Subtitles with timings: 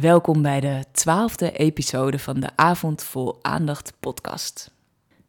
[0.00, 4.70] Welkom bij de twaalfde episode van de Avond Vol Aandacht podcast.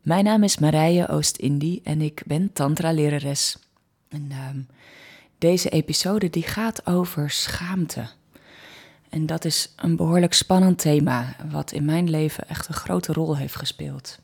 [0.02, 3.58] Mijn naam is Marije Oost-Indie en ik ben tantra-lerares.
[4.10, 4.60] En ehm,
[5.38, 8.10] deze episode die gaat over schaamte.
[9.10, 13.38] En dat is een behoorlijk spannend thema, wat in mijn leven echt een grote rol
[13.38, 14.20] heeft gespeeld.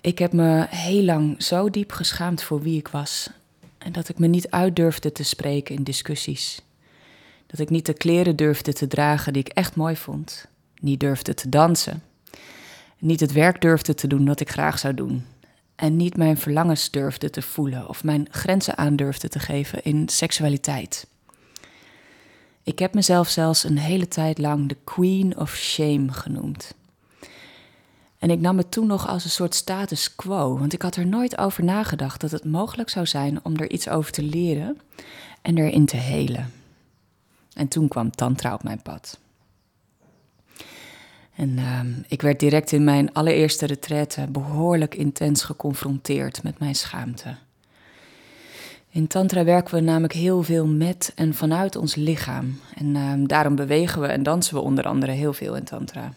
[0.00, 3.30] Ik heb me heel lang zo diep geschaamd voor wie ik was.
[3.78, 6.62] En dat ik me niet uit durfde te spreken in discussies.
[7.48, 10.46] Dat ik niet de kleren durfde te dragen die ik echt mooi vond.
[10.80, 12.02] Niet durfde te dansen.
[12.98, 15.24] Niet het werk durfde te doen dat ik graag zou doen.
[15.74, 20.08] En niet mijn verlangens durfde te voelen of mijn grenzen aan durfde te geven in
[20.08, 21.06] seksualiteit.
[22.62, 26.74] Ik heb mezelf zelfs een hele tijd lang de Queen of Shame genoemd.
[28.18, 31.06] En ik nam het toen nog als een soort status quo, want ik had er
[31.06, 34.80] nooit over nagedacht dat het mogelijk zou zijn om er iets over te leren
[35.42, 36.52] en erin te helen.
[37.54, 39.18] En toen kwam Tantra op mijn pad.
[41.34, 47.36] En ehm, ik werd direct in mijn allereerste retraite behoorlijk intens geconfronteerd met mijn schaamte.
[48.90, 52.60] In Tantra werken we namelijk heel veel met en vanuit ons lichaam.
[52.74, 56.12] En ehm, daarom bewegen we en dansen we onder andere heel veel in Tantra.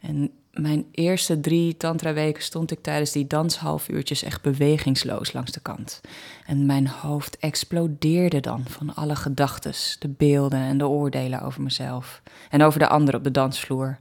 [0.00, 6.00] En mijn eerste drie tantra-weken stond ik tijdens die danshalfuurtjes echt bewegingsloos langs de kant.
[6.46, 12.22] En mijn hoofd explodeerde dan van alle gedachten, de beelden en de oordelen over mezelf.
[12.50, 13.98] En over de anderen op de dansvloer,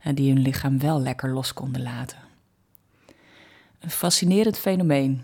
[0.00, 2.18] en die hun lichaam wel lekker los konden laten.
[3.80, 5.22] Een fascinerend fenomeen.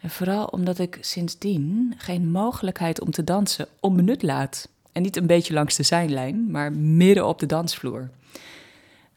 [0.00, 4.68] En vooral omdat ik sindsdien geen mogelijkheid om te dansen onbenut laat.
[4.92, 8.10] En niet een beetje langs de zijlijn, maar midden op de dansvloer.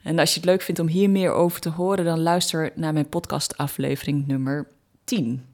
[0.03, 2.94] En als je het leuk vindt om hier meer over te horen, dan luister naar
[2.94, 4.67] mijn podcastaflevering nummer
[5.04, 5.45] 10.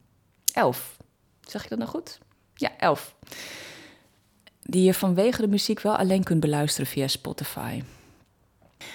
[0.54, 0.98] 11.
[1.42, 2.20] Zeg ik dat nou goed?
[2.56, 3.16] Ja, 11.
[4.62, 7.84] Die je vanwege de muziek wel alleen kunt beluisteren via Spotify.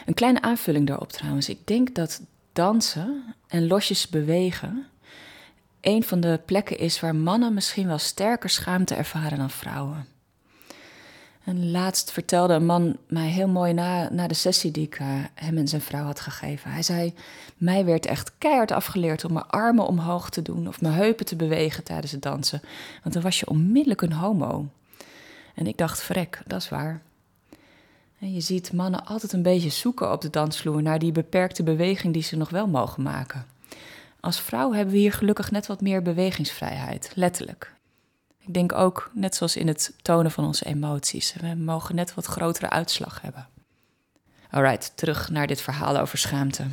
[0.07, 1.49] Een kleine aanvulling daarop trouwens.
[1.49, 2.21] Ik denk dat
[2.53, 4.87] dansen en losjes bewegen
[5.81, 10.07] een van de plekken is waar mannen misschien wel sterker schaamte ervaren dan vrouwen.
[11.49, 15.07] En laatst vertelde een man mij heel mooi na, na de sessie die ik uh,
[15.35, 16.71] hem en zijn vrouw had gegeven.
[16.71, 17.15] Hij zei:
[17.57, 21.37] Mij werd echt keihard afgeleerd om mijn armen omhoog te doen of mijn heupen te
[21.37, 22.61] bewegen tijdens het dansen.
[23.03, 24.67] Want dan was je onmiddellijk een homo.
[25.55, 27.03] En ik dacht: Vrek, dat is waar.
[28.19, 32.13] En je ziet mannen altijd een beetje zoeken op de dansvloer naar die beperkte beweging
[32.13, 33.47] die ze nog wel mogen maken.
[34.21, 37.77] Als vrouw hebben we hier gelukkig net wat meer bewegingsvrijheid, letterlijk.
[38.49, 42.27] Ik denk ook, net zoals in het tonen van onze emoties, we mogen net wat
[42.27, 43.49] grotere uitslag hebben.
[44.51, 46.67] Alright, terug naar dit verhaal over schaamte.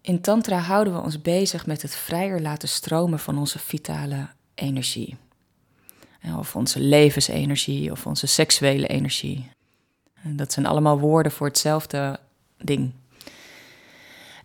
[0.00, 5.16] In Tantra houden we ons bezig met het vrijer laten stromen van onze vitale energie.
[6.38, 9.50] Of onze levensenergie of onze seksuele energie.
[10.22, 12.20] Dat zijn allemaal woorden voor hetzelfde
[12.58, 12.92] ding.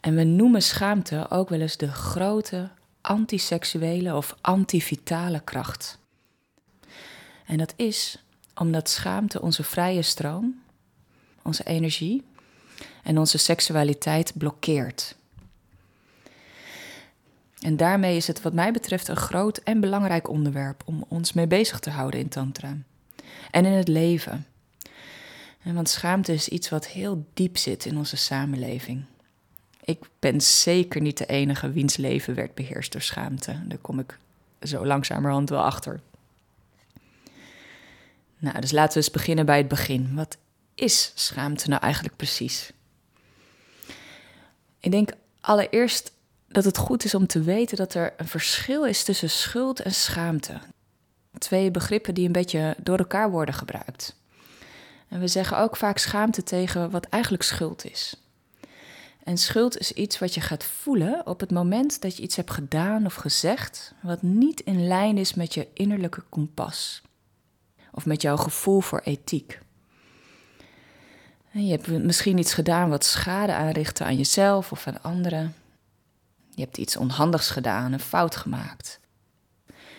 [0.02, 2.69] En we noemen schaamte ook wel eens de grote
[3.01, 6.00] antiseksuele of antivitale kracht.
[7.45, 8.23] En dat is
[8.56, 10.62] omdat schaamte onze vrije stroom,
[11.41, 12.23] onze energie
[13.03, 15.16] en onze seksualiteit blokkeert.
[17.59, 21.47] En daarmee is het wat mij betreft een groot en belangrijk onderwerp om ons mee
[21.47, 22.78] bezig te houden in Tantra.
[23.51, 24.45] En in het leven.
[25.63, 29.06] En want schaamte is iets wat heel diep zit in onze samenleving.
[29.91, 33.59] Ik ben zeker niet de enige wiens leven werd beheerst door schaamte.
[33.66, 34.18] Daar kom ik
[34.62, 36.00] zo langzamerhand wel achter.
[38.38, 40.16] Nou, dus laten we eens beginnen bij het begin.
[40.16, 40.38] Wat
[40.75, 42.72] is schaamte nou eigenlijk precies?
[44.79, 46.12] Ik denk allereerst
[46.47, 49.94] dat het goed is om te weten dat er een verschil is tussen schuld en
[49.94, 50.59] schaamte.
[51.38, 54.16] Twee begrippen die een beetje door elkaar worden gebruikt.
[55.08, 58.21] En we zeggen ook vaak schaamte tegen wat eigenlijk schuld is.
[59.23, 62.52] En schuld is iets wat je gaat voelen op het moment dat je iets hebt
[62.52, 67.02] gedaan of gezegd wat niet in lijn is met je innerlijke kompas
[67.91, 69.59] of met jouw gevoel voor ethiek.
[71.52, 75.56] Je hebt misschien iets gedaan wat schade aanrichtte aan jezelf of aan anderen.
[76.50, 79.00] Je hebt iets onhandigs gedaan, een fout gemaakt.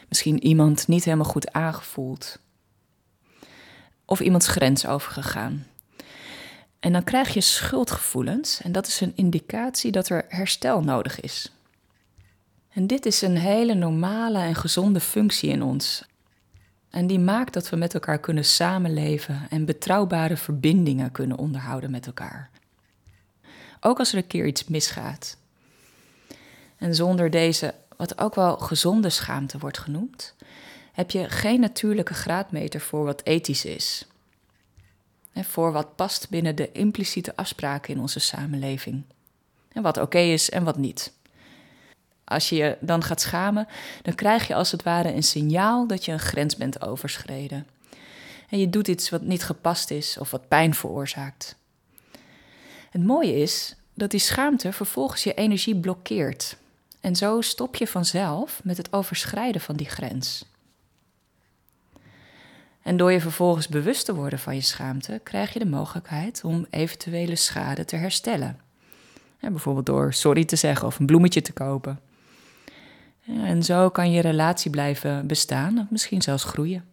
[0.08, 2.38] Misschien iemand niet helemaal goed aangevoeld.
[4.04, 5.66] Of iemands grens overgegaan.
[6.82, 11.52] En dan krijg je schuldgevoelens en dat is een indicatie dat er herstel nodig is.
[12.72, 16.04] En dit is een hele normale en gezonde functie in ons.
[16.90, 22.06] En die maakt dat we met elkaar kunnen samenleven en betrouwbare verbindingen kunnen onderhouden met
[22.06, 22.50] elkaar.
[23.80, 25.36] Ook als er een keer iets misgaat.
[26.76, 30.34] En zonder deze, wat ook wel gezonde schaamte wordt genoemd,
[30.92, 34.06] heb je geen natuurlijke graadmeter voor wat ethisch is.
[35.34, 39.02] Voor wat past binnen de impliciete afspraken in onze samenleving.
[39.72, 41.12] En wat oké is en wat niet.
[42.24, 43.68] Als je je dan gaat schamen,
[44.02, 47.66] dan krijg je als het ware een signaal dat je een grens bent overschreden.
[48.48, 51.56] En je doet iets wat niet gepast is of wat pijn veroorzaakt.
[52.90, 56.56] Het mooie is dat die schaamte vervolgens je energie blokkeert.
[57.00, 60.44] En zo stop je vanzelf met het overschrijden van die grens.
[62.82, 66.66] En door je vervolgens bewust te worden van je schaamte, krijg je de mogelijkheid om
[66.70, 68.60] eventuele schade te herstellen.
[69.40, 72.00] bijvoorbeeld door sorry te zeggen of een bloemetje te kopen.
[73.26, 76.84] En zo kan je relatie blijven bestaan of misschien zelfs groeien.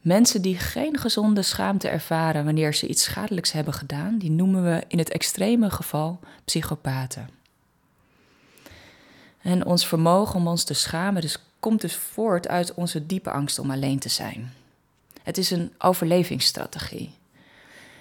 [0.00, 4.82] Mensen die geen gezonde schaamte ervaren wanneer ze iets schadelijks hebben gedaan, die noemen we
[4.88, 7.28] in het extreme geval psychopaten.
[9.42, 13.58] En ons vermogen om ons te schamen dus komt dus voort uit onze diepe angst
[13.58, 14.52] om alleen te zijn.
[15.22, 17.14] Het is een overlevingsstrategie.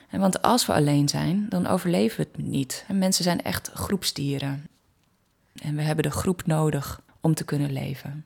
[0.09, 2.85] En want als we alleen zijn, dan overleven we het niet.
[2.87, 4.67] En mensen zijn echt groepsdieren.
[5.55, 8.25] En we hebben de groep nodig om te kunnen leven.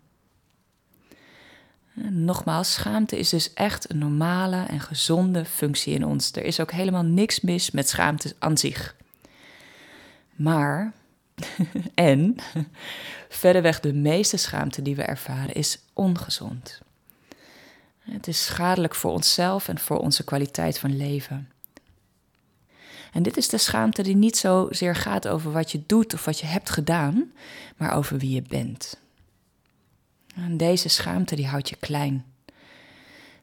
[2.07, 6.31] Nogmaals, schaamte is dus echt een normale en gezonde functie in ons.
[6.31, 8.95] Er is ook helemaal niks mis met schaamte aan zich.
[10.35, 10.93] Maar,
[11.93, 12.35] en,
[13.29, 16.81] verreweg de meeste schaamte die we ervaren is ongezond.
[17.99, 21.51] Het is schadelijk voor onszelf en voor onze kwaliteit van leven.
[23.11, 26.39] En dit is de schaamte die niet zozeer gaat over wat je doet of wat
[26.39, 27.31] je hebt gedaan,
[27.77, 28.99] maar over wie je bent.
[30.35, 32.25] En deze schaamte die houdt je klein.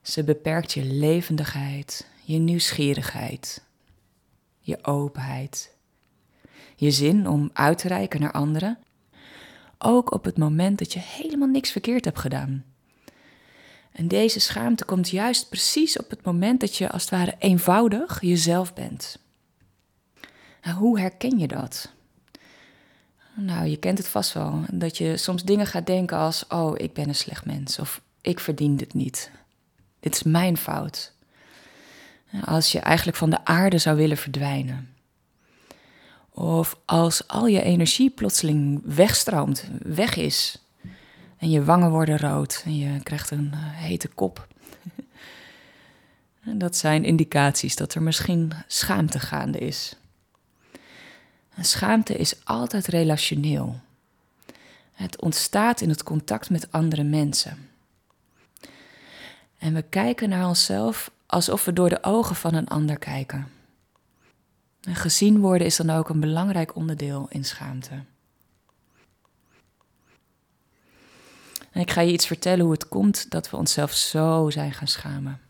[0.03, 3.63] Ze beperkt je levendigheid, je nieuwsgierigheid,
[4.61, 5.76] je openheid,
[6.77, 8.79] je zin om uit te reiken naar anderen,
[9.79, 12.65] ook op het moment dat je helemaal niks verkeerd hebt gedaan.
[13.93, 18.21] En deze schaamte komt juist precies op het moment dat je als het ware eenvoudig
[18.21, 19.19] jezelf bent.
[20.63, 21.93] Nou, hoe herken je dat?
[23.35, 24.65] Nou, je kent het vast wel.
[24.73, 27.79] Dat je soms dingen gaat denken als: Oh, ik ben een slecht mens.
[27.79, 29.31] Of ik verdien dit niet.
[30.01, 31.13] Dit is mijn fout.
[32.45, 34.96] Als je eigenlijk van de aarde zou willen verdwijnen.
[36.39, 40.63] Of als al je energie plotseling wegstroomt, weg is.
[41.37, 44.47] En je wangen worden rood en je krijgt een eh, hete kop.
[46.45, 49.97] En dat zijn indicaties dat er misschien schaamte gaande is.
[51.61, 53.81] Schaamte is altijd relationeel.
[54.93, 57.69] Het ontstaat in het contact met andere mensen.
[59.59, 63.56] En we kijken naar onszelf alsof we door de ogen van een ander kijken.
[64.87, 68.05] En gezien worden is dan ook een belangrijk onderdeel in schaamte.
[71.71, 74.89] En ik ga je iets vertellen hoe het komt dat we onszelf zo zijn gaan
[74.89, 75.41] schamen.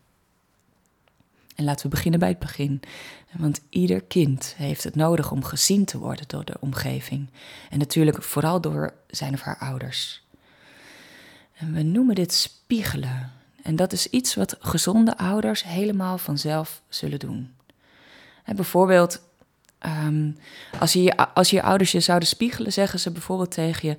[1.55, 2.79] En laten we beginnen bij het begin.
[3.31, 7.29] Want ieder kind heeft het nodig om gezien te worden door de omgeving.
[7.69, 10.25] En natuurlijk vooral door zijn of haar ouders.
[11.53, 13.31] En we noemen dit spiegelen.
[13.63, 17.55] En dat is iets wat gezonde ouders helemaal vanzelf zullen doen.
[18.43, 19.21] En bijvoorbeeld,
[19.79, 20.31] ehm,
[20.79, 23.97] als, je, als je ouders je zouden spiegelen, zeggen ze bijvoorbeeld tegen je: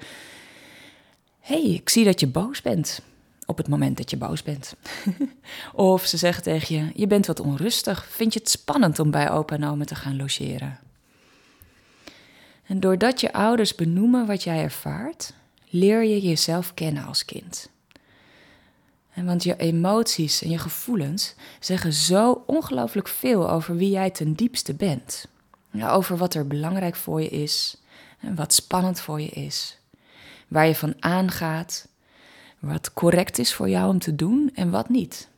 [1.40, 3.00] hey, ik zie dat je boos bent
[3.46, 4.74] op het moment dat je boos bent.
[5.72, 8.06] of ze zeggen tegen je: Je bent wat onrustig.
[8.10, 10.78] Vind je het spannend om bij opa en oma te gaan logeren?
[12.66, 15.32] En doordat je ouders benoemen wat jij ervaart,
[15.68, 17.68] leer je jezelf kennen als kind.
[19.14, 24.32] En want je emoties en je gevoelens zeggen zo ongelooflijk veel over wie jij ten
[24.32, 25.28] diepste bent.
[25.84, 27.82] Over wat er belangrijk voor je is
[28.20, 29.78] en wat spannend voor je is.
[30.48, 31.88] Waar je van aangaat
[32.58, 35.28] wat correct is voor jou om te doen en wat niet.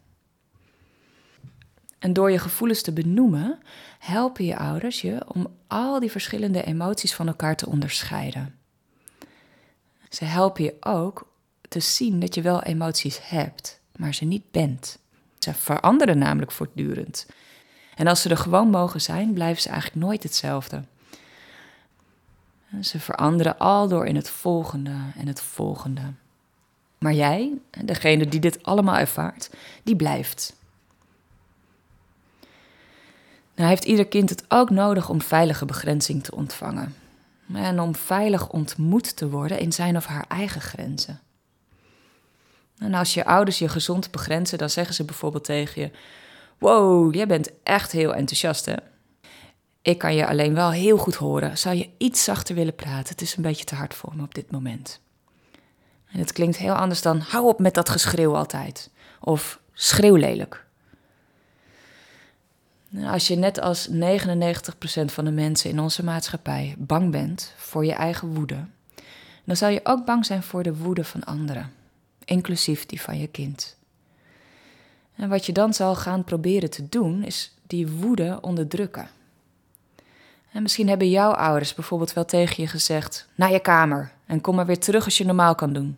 [1.98, 3.58] En door je gevoelens te benoemen,
[3.98, 8.54] helpen je ouders je om al die verschillende emoties van elkaar te onderscheiden.
[10.08, 11.32] Ze helpen je ook
[11.68, 14.98] te zien dat je wel emoties hebt, maar ze niet bent.
[15.38, 17.26] Ze veranderen namelijk voortdurend.
[18.00, 20.84] En als ze er gewoon mogen zijn, blijven ze eigenlijk nooit hetzelfde.
[22.80, 26.02] Ze veranderen al door in het volgende en het volgende.
[26.98, 27.52] Maar jij,
[27.84, 29.50] degene die dit allemaal ervaart,
[29.82, 30.56] die blijft.
[33.54, 36.94] Nou heeft ieder kind het ook nodig om veilige begrenzing te ontvangen.
[37.52, 41.20] En om veilig ontmoet te worden in zijn of haar eigen grenzen.
[42.78, 45.90] En als je ouders je gezond begrenzen, dan zeggen ze bijvoorbeeld tegen je:
[46.60, 48.74] Wow, jij bent echt heel enthousiast, hè?
[49.82, 51.58] Ik kan je alleen wel heel goed horen.
[51.58, 53.08] Zou je iets zachter willen praten?
[53.08, 55.00] Het is een beetje te hard voor me op dit moment.
[56.12, 58.90] En het klinkt heel anders dan hou op met dat geschreeuw altijd.
[59.20, 60.66] Of schreeuw lelijk.
[63.04, 63.92] Als je net als 99%
[65.04, 68.64] van de mensen in onze maatschappij bang bent voor je eigen woede,
[69.44, 71.72] dan zal je ook bang zijn voor de woede van anderen,
[72.24, 73.78] inclusief die van je kind.
[75.20, 79.08] En wat je dan zal gaan proberen te doen, is die woede onderdrukken.
[80.52, 84.54] En misschien hebben jouw ouders bijvoorbeeld wel tegen je gezegd: naar je kamer en kom
[84.54, 85.96] maar weer terug als je normaal kan doen.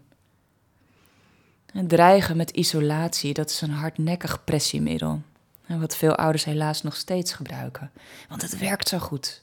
[1.72, 5.22] En dreigen met isolatie, dat is een hardnekkig pressiemiddel.
[5.66, 7.90] En wat veel ouders helaas nog steeds gebruiken,
[8.28, 9.42] want het werkt zo goed.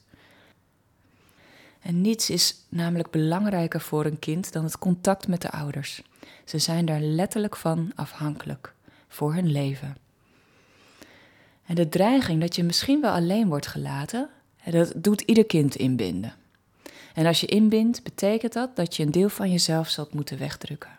[1.80, 6.02] En niets is namelijk belangrijker voor een kind dan het contact met de ouders.
[6.44, 8.74] Ze zijn daar letterlijk van afhankelijk
[9.10, 9.96] voor hun leven.
[11.66, 14.28] En de dreiging dat je misschien wel alleen wordt gelaten,
[14.64, 16.34] dat doet ieder kind inbinden.
[17.14, 20.98] En als je inbindt, betekent dat dat je een deel van jezelf zult moeten wegdrukken.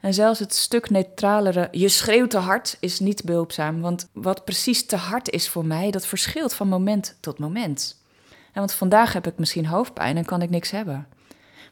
[0.00, 3.80] En zelfs het stuk neutralere, je schreeuwt te hard, is niet behulpzaam.
[3.80, 8.02] Want wat precies te hard is voor mij, dat verschilt van moment tot moment.
[8.28, 11.08] En want vandaag heb ik misschien hoofdpijn en kan ik niks hebben.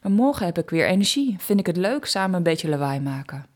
[0.02, 1.36] Maar morgen heb ik weer energie.
[1.38, 3.46] Vind ik het leuk samen een beetje lawaai maken.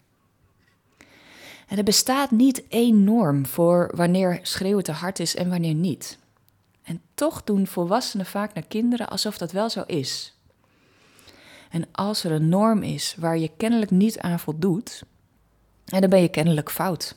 [1.76, 6.19] Er bestaat niet één norm voor wanneer schreeuwen te hard is en wanneer niet.
[6.83, 10.37] En toch doen volwassenen vaak naar kinderen alsof dat wel zo is.
[11.71, 15.02] En als er een norm is waar je kennelijk niet aan voldoet,
[15.85, 17.14] dan ben je kennelijk fout.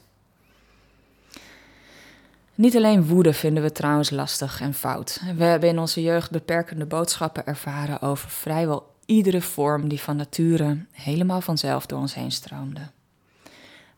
[2.56, 5.22] Niet alleen woede vinden we trouwens lastig en fout.
[5.38, 10.86] We hebben in onze jeugd beperkende boodschappen ervaren over vrijwel iedere vorm die van nature
[10.92, 12.82] helemaal vanzelf door ons heen stroomde.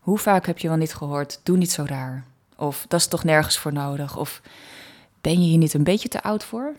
[0.08, 2.24] Hoe vaak heb je wel niet gehoord: doe niet zo raar?
[2.56, 4.16] Of dat is toch nergens voor nodig?
[4.16, 4.42] Of
[5.20, 6.74] ben je hier niet een beetje te oud voor?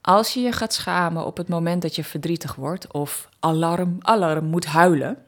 [0.00, 4.44] Als je je gaat schamen op het moment dat je verdrietig wordt of alarm, alarm
[4.44, 5.18] moet huilen,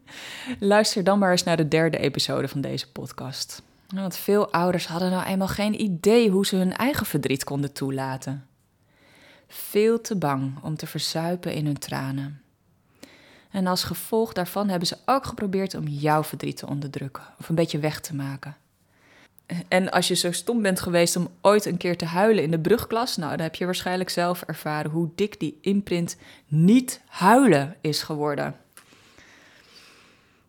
[0.58, 3.62] luister dan maar eens naar de derde episode van deze podcast.
[3.94, 8.46] Want veel ouders hadden nou eenmaal geen idee hoe ze hun eigen verdriet konden toelaten.
[9.48, 12.42] Veel te bang om te verzuipen in hun tranen.
[13.50, 17.54] En als gevolg daarvan hebben ze ook geprobeerd om jouw verdriet te onderdrukken of een
[17.54, 18.56] beetje weg te maken.
[19.68, 22.58] En als je zo stom bent geweest om ooit een keer te huilen in de
[22.58, 28.02] brugklas, nou, dan heb je waarschijnlijk zelf ervaren hoe dik die imprint niet huilen is
[28.02, 28.54] geworden.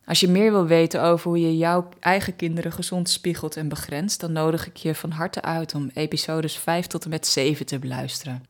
[0.06, 4.20] Als je meer wil weten over hoe je jouw eigen kinderen gezond spiegelt en begrenst,
[4.20, 7.80] dan nodig ik je van harte uit om episodes 5 tot en met 7 te
[7.80, 8.46] beluisteren.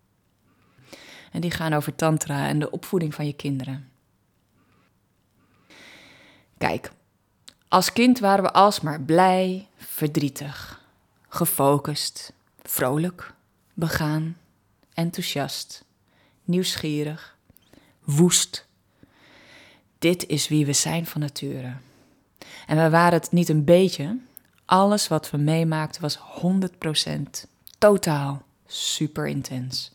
[1.32, 3.89] En die gaan over Tantra en de opvoeding van je kinderen.
[6.60, 6.92] Kijk,
[7.68, 10.82] als kind waren we alsmaar blij, verdrietig,
[11.30, 13.34] gefocust, vrolijk,
[13.74, 14.38] begaan,
[14.94, 15.86] enthousiast,
[16.44, 17.38] nieuwsgierig,
[18.04, 18.66] woest.
[20.00, 21.74] Dit is wie we zijn van nature.
[22.68, 24.18] En we waren het niet een beetje.
[24.66, 26.22] Alles wat we meemaakten was 100%
[27.78, 29.92] totaal super intens.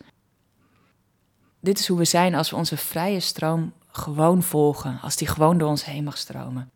[1.61, 5.59] Dit is hoe we zijn als we onze vrije stroom gewoon volgen, als die gewoon
[5.59, 6.71] door ons heen mag stromen.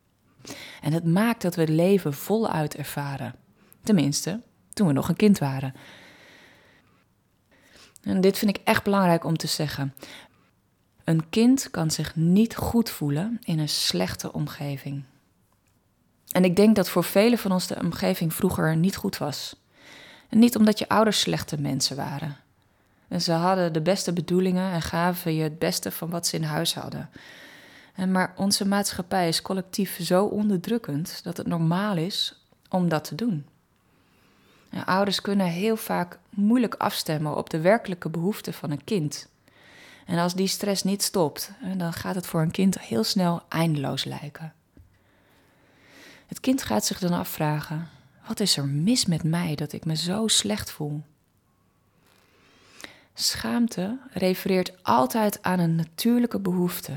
[0.81, 3.35] En het maakt dat we het leven voluit ervaren.
[3.83, 4.41] Tenminste,
[4.73, 5.73] toen we nog een kind waren.
[8.01, 9.93] En dit vind ik echt belangrijk om te zeggen.
[11.03, 15.03] Een kind kan zich niet goed voelen in een slechte omgeving.
[16.31, 19.55] En ik denk dat voor velen van ons de omgeving vroeger niet goed was.
[20.29, 22.37] Niet omdat je ouders slechte mensen waren.
[23.09, 26.43] En ze hadden de beste bedoelingen en gaven je het beste van wat ze in
[26.43, 27.09] huis hadden.
[28.07, 33.45] Maar onze maatschappij is collectief zo onderdrukkend dat het normaal is om dat te doen.
[34.85, 39.27] ouders kunnen heel vaak moeilijk afstemmen op de werkelijke behoeften van een kind.
[40.05, 44.03] En als die stress niet stopt, dan gaat het voor een kind heel snel eindeloos
[44.03, 44.53] lijken.
[46.27, 47.89] Het kind gaat zich dan afvragen:
[48.27, 51.03] wat is er mis met mij dat ik me zo slecht voel?
[53.21, 56.93] Schaamte refereert altijd aan een natuurlijke behoefte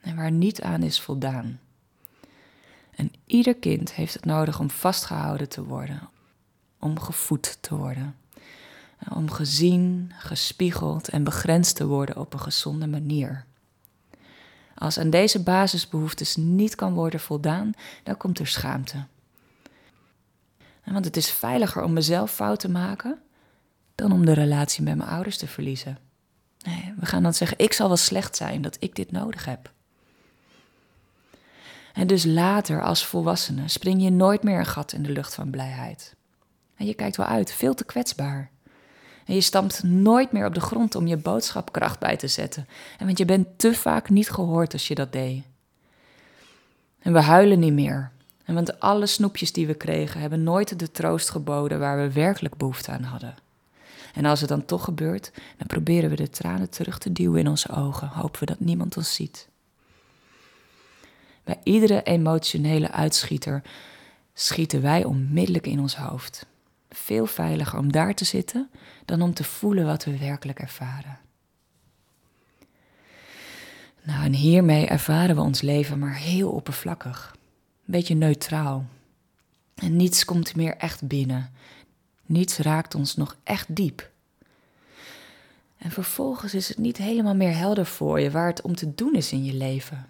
[0.00, 1.60] en waar niet aan is voldaan.
[2.94, 6.08] En ieder kind heeft het nodig om vastgehouden te worden,
[6.78, 8.16] om gevoed te worden,
[9.08, 13.44] om gezien, gespiegeld en begrensd te worden op een gezonde manier.
[14.74, 19.04] Als aan deze basisbehoeftes niet kan worden voldaan, dan komt er schaamte.
[20.84, 23.18] Want het is veiliger om mezelf fout te maken
[23.94, 25.98] dan om de relatie met mijn ouders te verliezen.
[26.58, 29.72] Nee, we gaan dan zeggen: ik zal wel slecht zijn dat ik dit nodig heb.
[31.92, 35.50] En dus later, als volwassene, spring je nooit meer een gat in de lucht van
[35.50, 36.14] blijheid.
[36.76, 38.50] En je kijkt wel uit, veel te kwetsbaar.
[39.24, 42.68] En je stampt nooit meer op de grond om je boodschapkracht bij te zetten.
[42.98, 45.44] En want je bent te vaak niet gehoord als je dat deed.
[46.98, 48.10] En we huilen niet meer.
[48.44, 52.56] En want alle snoepjes die we kregen hebben nooit de troost geboden waar we werkelijk
[52.56, 53.34] behoefte aan hadden.
[54.14, 57.48] En als het dan toch gebeurt, dan proberen we de tranen terug te duwen in
[57.48, 59.48] onze ogen, hopen we dat niemand ons ziet.
[61.44, 63.62] Bij iedere emotionele uitschieter
[64.34, 66.46] schieten wij onmiddellijk in ons hoofd.
[66.90, 68.70] Veel veiliger om daar te zitten
[69.04, 71.18] dan om te voelen wat we werkelijk ervaren.
[74.02, 78.84] Nou, en hiermee ervaren we ons leven maar heel oppervlakkig, een beetje neutraal.
[79.74, 81.52] En niets komt meer echt binnen.
[82.26, 84.10] Niets raakt ons nog echt diep.
[85.78, 89.14] En vervolgens is het niet helemaal meer helder voor je waar het om te doen
[89.14, 90.06] is in je leven.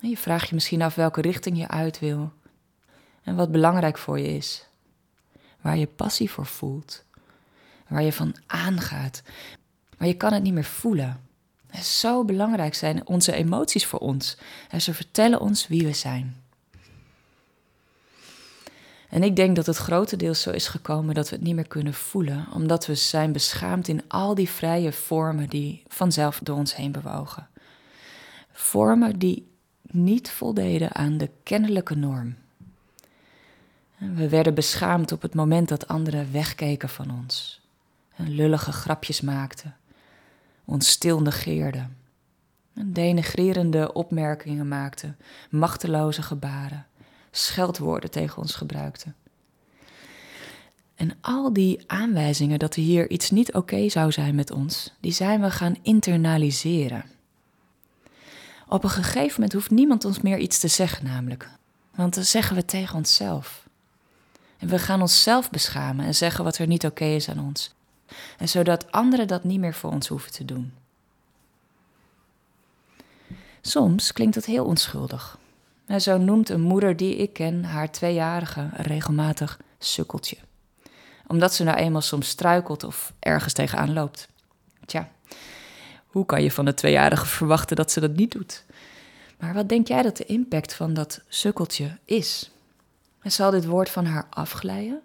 [0.00, 2.32] Je vraagt je misschien af welke richting je uit wil
[3.22, 4.66] en wat belangrijk voor je is.
[5.60, 7.04] Waar je passie voor voelt,
[7.88, 9.22] waar je van aangaat,
[9.98, 11.20] maar je kan het niet meer voelen.
[11.70, 14.36] Is zo belangrijk zijn onze emoties voor ons
[14.70, 16.43] en ze vertellen ons wie we zijn.
[19.14, 21.94] En ik denk dat het grotendeels zo is gekomen dat we het niet meer kunnen
[21.94, 26.92] voelen, omdat we zijn beschaamd in al die vrije vormen die vanzelf door ons heen
[26.92, 27.48] bewogen.
[28.52, 29.46] Vormen die
[29.82, 32.34] niet voldeden aan de kennelijke norm.
[33.96, 37.60] We werden beschaamd op het moment dat anderen wegkeken van ons
[38.16, 39.76] en lullige grapjes maakten,
[40.64, 41.96] ons stil negeerden,
[42.74, 45.16] en denigrerende opmerkingen maakten,
[45.50, 46.86] machteloze gebaren,
[47.36, 49.14] scheldwoorden tegen ons gebruikten.
[50.94, 55.12] En al die aanwijzingen dat er hier iets niet oké zou zijn met ons, die
[55.12, 57.04] zijn we gaan internaliseren.
[58.68, 61.48] Op een gegeven moment hoeft niemand ons meer iets te zeggen, namelijk.
[61.94, 63.66] Want dan zeggen we tegen onszelf.
[64.58, 67.74] En we gaan onszelf beschamen en zeggen wat er niet oké is aan ons.
[68.38, 70.72] En zodat anderen dat niet meer voor ons hoeven te doen.
[73.60, 75.38] Soms klinkt dat heel onschuldig.
[75.86, 80.36] En zo noemt een moeder die ik ken haar tweejarige regelmatig sukkeltje.
[81.26, 84.28] Omdat ze nou eenmaal soms struikelt of ergens tegenaan loopt.
[84.86, 85.10] Tja,
[86.06, 88.64] hoe kan je van de tweejarige verwachten dat ze dat niet doet?
[89.38, 92.50] Maar wat denk jij dat de impact van dat sukkeltje is?
[93.22, 95.00] Zal dit woord van haar afglijden?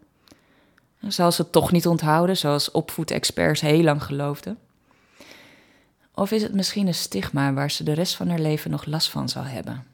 [1.00, 4.58] En zal ze het toch niet onthouden, zoals opvoedexperts heel lang geloofden?
[6.14, 9.10] Of is het misschien een stigma waar ze de rest van haar leven nog last
[9.10, 9.86] van zal hebben?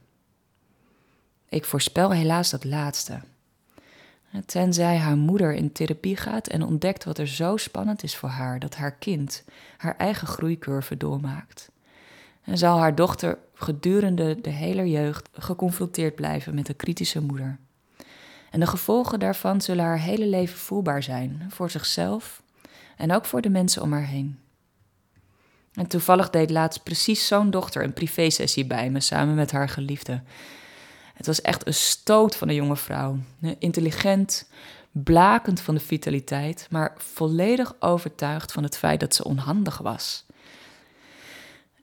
[1.49, 3.19] Ik voorspel helaas dat laatste.
[4.45, 8.60] Tenzij haar moeder in therapie gaat en ontdekt wat er zo spannend is voor haar
[8.60, 9.43] dat haar kind
[9.77, 11.71] haar eigen groeicurve doormaakt.
[12.43, 17.58] En zal haar dochter gedurende de hele jeugd geconfronteerd blijven met een kritische moeder.
[18.51, 22.43] En de gevolgen daarvan zullen haar hele leven voelbaar zijn, voor zichzelf
[22.97, 24.39] en ook voor de mensen om haar heen.
[25.73, 30.21] En toevallig deed laatst precies zo'n dochter een privésessie bij me samen met haar geliefde.
[31.15, 33.17] Het was echt een stoot van een jonge vrouw.
[33.60, 34.49] Intelligent,
[34.91, 40.25] blakend van de vitaliteit, maar volledig overtuigd van het feit dat ze onhandig was.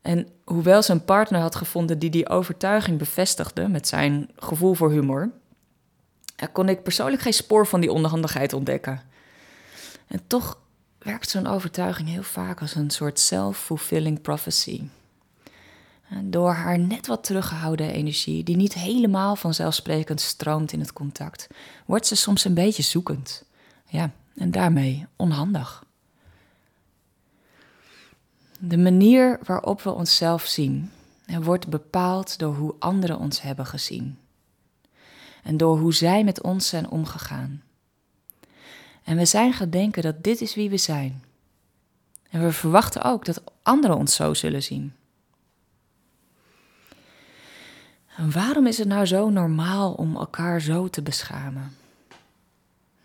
[0.02, 4.90] En hoewel ze een partner had gevonden die die overtuiging bevestigde met zijn gevoel voor
[4.90, 5.30] humor,
[6.52, 9.02] kon ik persoonlijk geen spoor van die onhandigheid ontdekken.
[10.06, 10.58] En toch
[10.98, 14.82] werkt zo'n overtuiging heel vaak als een soort self-fulfilling prophecy.
[16.20, 21.46] Door haar net wat teruggehouden energie, die niet helemaal vanzelfsprekend stroomt in het contact,
[21.86, 23.44] wordt ze soms een beetje zoekend.
[23.88, 25.84] Ja, en daarmee onhandig.
[28.58, 30.90] De manier waarop we onszelf zien
[31.40, 34.18] wordt bepaald door hoe anderen ons hebben gezien.
[35.42, 37.62] En door hoe zij met ons zijn omgegaan.
[39.04, 41.22] En we zijn gaan denken dat dit is wie we zijn.
[42.30, 44.92] En we verwachten ook dat anderen ons zo zullen zien.
[48.16, 51.76] Waarom is het nou zo normaal om elkaar zo te beschamen?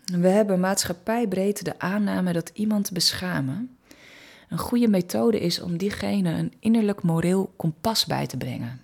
[0.04, 3.78] We hebben maatschappijbreed de aanname dat iemand beschamen
[4.48, 8.80] een goede methode is om diegene een innerlijk moreel kompas bij te brengen.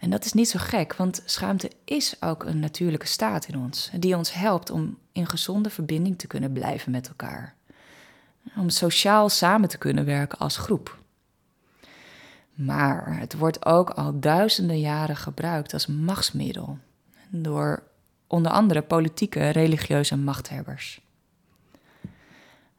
[0.00, 3.90] En dat is niet zo gek, want schaamte is ook een natuurlijke staat in ons,
[3.98, 7.54] die ons helpt om in gezonde verbinding te kunnen blijven met elkaar.
[8.56, 10.99] Om sociaal samen te kunnen werken als groep.
[12.64, 16.78] Maar het wordt ook al duizenden jaren gebruikt als machtsmiddel
[17.28, 17.82] door
[18.26, 21.00] onder andere politieke religieuze machthebbers.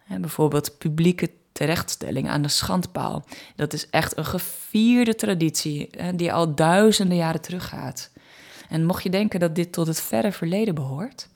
[0.08, 3.26] En bijvoorbeeld publieke terechtstelling aan de schandpaal.
[3.56, 8.12] Dat is echt een gevierde traditie die al duizenden jaren teruggaat.
[8.70, 11.30] En mocht je denken dat dit tot het verre verleden behoort,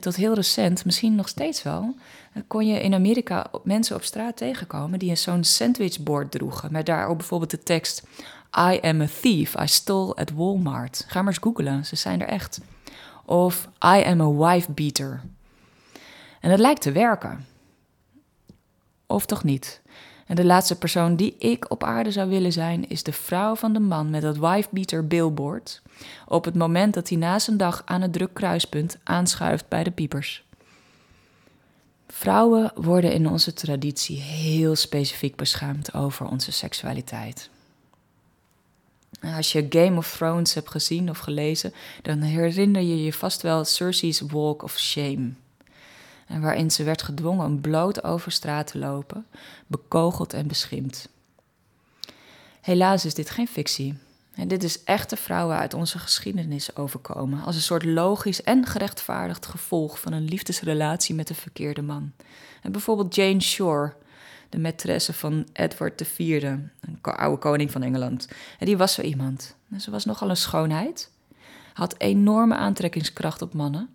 [0.00, 1.94] tot heel recent, misschien nog steeds wel,
[2.46, 6.72] kon je in Amerika mensen op straat tegenkomen die zo'n sandwichboard droegen.
[6.72, 8.02] Met daarop bijvoorbeeld de tekst:
[8.58, 11.04] I am a thief, I stole at Walmart.
[11.06, 12.60] Ga maar eens googlen, ze zijn er echt.
[13.24, 15.22] Of I am a wife beater.
[16.40, 17.46] En het lijkt te werken.
[19.06, 19.82] Of toch niet?
[20.34, 23.72] En de laatste persoon die ik op aarde zou willen zijn, is de vrouw van
[23.72, 25.82] de man met dat wifebeater billboard.
[26.28, 29.90] Op het moment dat hij na zijn dag aan het druk kruispunt aanschuift bij de
[29.90, 30.44] piepers.
[32.08, 37.50] Vrouwen worden in onze traditie heel specifiek beschaamd over onze seksualiteit.
[39.36, 43.64] Als je Game of Thrones hebt gezien of gelezen, dan herinner je je vast wel
[43.64, 45.32] Cersei's Walk of Shame
[46.26, 49.26] en waarin ze werd gedwongen bloot over straat te lopen,
[49.66, 51.08] bekogeld en beschimpt.
[52.60, 53.98] Helaas is dit geen fictie.
[54.34, 59.46] En dit is echte vrouwen uit onze geschiedenis overkomen, als een soort logisch en gerechtvaardigd
[59.46, 62.12] gevolg van een liefdesrelatie met de verkeerde man.
[62.62, 63.94] En bijvoorbeeld Jane Shore,
[64.48, 66.42] de maîtresse van Edward IV,
[66.80, 68.28] een oude koning van Engeland.
[68.58, 69.54] En die was zo iemand.
[69.78, 71.10] Ze was nogal een schoonheid,
[71.72, 73.93] had enorme aantrekkingskracht op mannen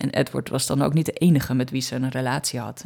[0.00, 2.84] en Edward was dan ook niet de enige met wie ze een relatie had.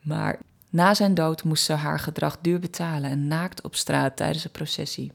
[0.00, 0.38] Maar
[0.70, 4.50] na zijn dood moest ze haar gedrag duur betalen en naakt op straat tijdens een
[4.50, 5.12] processie.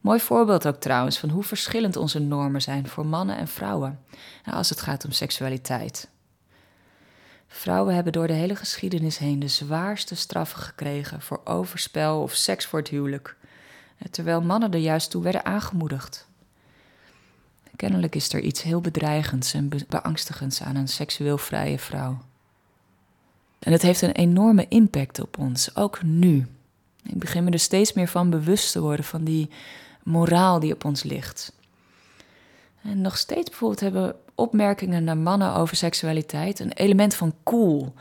[0.00, 4.00] Mooi voorbeeld ook trouwens van hoe verschillend onze normen zijn voor mannen en vrouwen
[4.44, 6.08] als het gaat om seksualiteit.
[7.48, 12.66] Vrouwen hebben door de hele geschiedenis heen de zwaarste straffen gekregen voor overspel of seks
[12.66, 13.36] voor het huwelijk,
[14.10, 16.27] terwijl mannen er juist toe werden aangemoedigd.
[17.78, 22.18] Kennelijk is er iets heel bedreigends en beangstigends aan een seksueel vrije vrouw.
[23.58, 26.46] En het heeft een enorme impact op ons, ook nu.
[27.02, 29.50] Ik begin me er steeds meer van bewust te worden van die
[30.02, 31.52] moraal die op ons ligt.
[32.82, 37.94] En nog steeds bijvoorbeeld hebben opmerkingen naar mannen over seksualiteit een element van cool.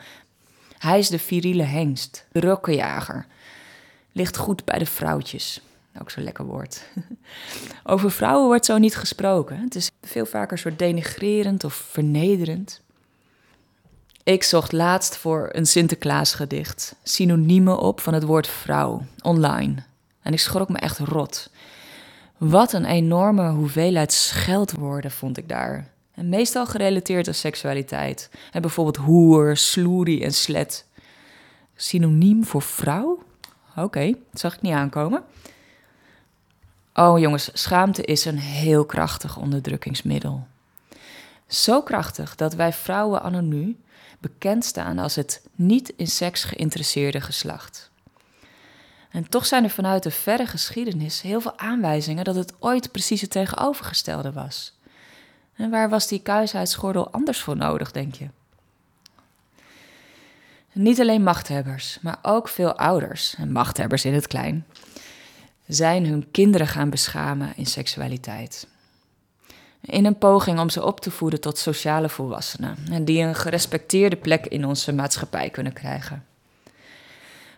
[0.78, 3.26] Hij is de viriele hengst, de rokkenjager.
[4.12, 5.62] Ligt goed bij de vrouwtjes.
[6.02, 6.82] Ook zo'n lekker woord.
[7.84, 9.60] Over vrouwen wordt zo niet gesproken.
[9.60, 12.82] Het is veel vaker een soort denigrerend of vernederend.
[14.24, 19.76] Ik zocht laatst voor een Sinterklaasgedicht synoniemen op van het woord vrouw online.
[20.22, 21.50] En ik schrok me echt rot.
[22.38, 25.88] Wat een enorme hoeveelheid scheldwoorden vond ik daar.
[26.14, 28.30] En meestal gerelateerd aan seksualiteit.
[28.52, 30.86] En bijvoorbeeld hoer, sloerie en slet.
[31.76, 33.24] Synoniem voor vrouw?
[33.76, 35.24] Oké, dat zag ik niet aankomen.
[37.00, 40.48] Oh jongens, schaamte is een heel krachtig onderdrukkingsmiddel.
[41.48, 43.80] Zo krachtig dat wij vrouwen anonu
[44.20, 47.92] bekend staan als het niet in seks geïnteresseerde geslacht.
[49.10, 53.22] En toch zijn er vanuit de verre geschiedenis heel veel aanwijzingen dat het ooit precies
[53.22, 54.78] het tegenovergestelde was.
[55.56, 58.30] En waar was die kuisheidsgordel anders voor nodig, denk je?
[60.72, 64.66] Niet alleen machthebbers, maar ook veel ouders en machthebbers in het klein
[65.68, 68.68] zijn hun kinderen gaan beschamen in seksualiteit.
[69.82, 74.16] In een poging om ze op te voeden tot sociale volwassenen en die een gerespecteerde
[74.16, 76.26] plek in onze maatschappij kunnen krijgen.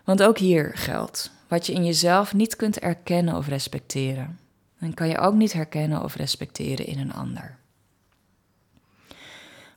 [0.04, 4.38] Want ook hier geldt: wat je in jezelf niet kunt erkennen of respecteren,
[4.78, 7.58] dan kan je ook niet herkennen of respecteren in een ander.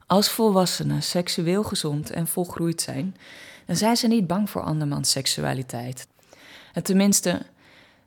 [0.07, 3.15] Als volwassenen seksueel gezond en volgroeid zijn,
[3.65, 6.07] dan zijn ze niet bang voor andermans seksualiteit.
[6.73, 7.41] En tenminste,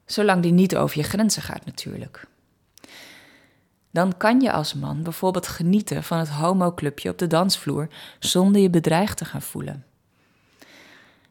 [0.06, 2.26] Zolang die niet over je grenzen gaat natuurlijk.
[3.90, 7.88] Dan kan je als man bijvoorbeeld genieten van het homoclubje op de dansvloer
[8.18, 9.84] zonder je bedreigd te gaan voelen.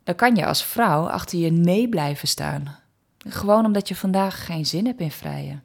[0.04, 2.80] Dan kan je als vrouw achter je nee blijven staan,
[3.18, 5.64] gewoon omdat je vandaag geen zin hebt in vrijen.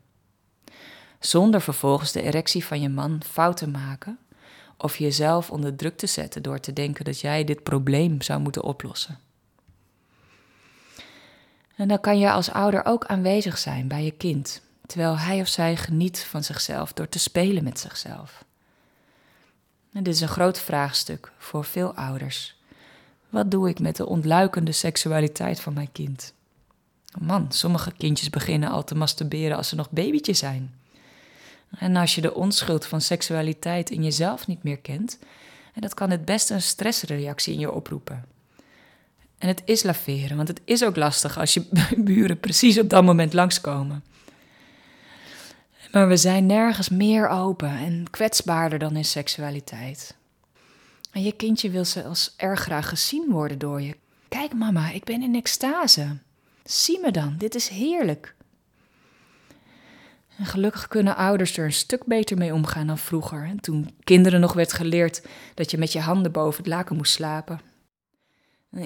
[1.19, 4.19] Zonder vervolgens de erectie van je man fout te maken
[4.77, 8.65] of jezelf onder druk te zetten door te denken dat jij dit probleem zou moeten
[8.65, 9.19] oplossen.
[11.81, 15.49] En dan kan je als ouder ook aanwezig zijn bij je kind, terwijl hij of
[15.49, 18.45] zij geniet van zichzelf door te spelen met zichzelf.
[19.93, 22.57] En dit is een groot vraagstuk voor veel ouders.
[23.29, 26.33] Wat doe ik met de ontluikende seksualiteit van mijn kind?
[27.19, 30.75] Man, sommige kindjes beginnen al te masturberen als ze nog babytjes zijn.
[31.79, 35.19] En als je de onschuld van seksualiteit in jezelf niet meer kent,
[35.75, 38.25] dat kan het best een stressreactie in je oproepen.
[39.41, 43.05] En het is laveren, want het is ook lastig als je buren precies op dat
[43.05, 44.05] moment langskomen.
[45.93, 50.17] Maar we zijn nergens meer open en kwetsbaarder dan in seksualiteit.
[51.13, 53.97] En je kindje wil zelfs erg graag gezien worden door je.
[54.29, 56.19] Kijk mama, ik ben in extase.
[56.65, 58.35] Zie me dan, dit is heerlijk.
[60.39, 63.53] En gelukkig kunnen ouders er een stuk beter mee omgaan dan vroeger.
[63.61, 65.23] Toen kinderen nog werd geleerd
[65.55, 67.70] dat je met je handen boven het laken moest slapen.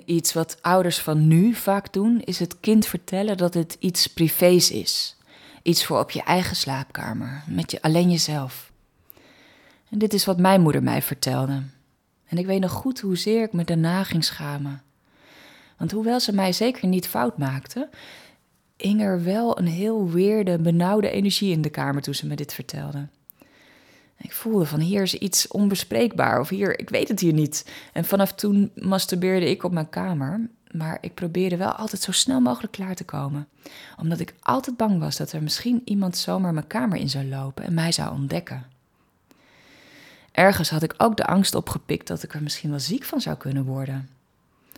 [0.05, 4.70] Iets wat ouders van nu vaak doen, is het kind vertellen dat het iets privés
[4.70, 5.16] is.
[5.62, 8.73] Iets voor op je eigen slaapkamer, met je, alleen jezelf.
[9.90, 11.62] En dit is wat mijn moeder mij vertelde.
[12.27, 14.83] En ik weet nog goed hoezeer ik me daarna ging schamen.
[15.79, 17.88] Want hoewel ze mij zeker niet fout maakte,
[18.77, 22.55] hing er wel een heel weerde, benauwde energie in de kamer toen ze me dit
[22.55, 23.09] vertelde.
[24.16, 27.70] Ik voelde van hier is iets onbespreekbaar of hier, ik weet het hier niet.
[27.92, 32.40] En vanaf toen masturbeerde ik op mijn kamer, maar ik probeerde wel altijd zo snel
[32.40, 33.48] mogelijk klaar te komen.
[33.96, 37.64] Omdat ik altijd bang was dat er misschien iemand zomaar mijn kamer in zou lopen
[37.64, 38.66] en mij zou ontdekken.
[40.33, 43.37] Ergens had ik ook de angst opgepikt dat ik er misschien wel ziek van zou
[43.37, 44.09] kunnen worden.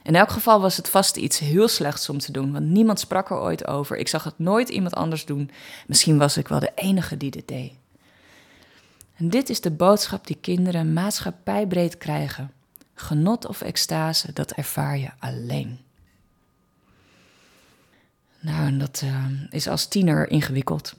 [0.02, 3.30] In elk geval was het vast iets heel slechts om te doen, want niemand sprak
[3.30, 3.96] er ooit over.
[3.96, 5.50] Ik zag het nooit iemand anders doen.
[5.86, 7.72] Misschien was ik wel de enige die dit deed.
[9.16, 12.52] En dit is de boodschap die kinderen maatschappijbreed krijgen.
[12.94, 15.78] Genot of extase, dat ervaar je alleen.
[18.40, 20.94] Nou, en dat uh, is als tiener ingewikkeld.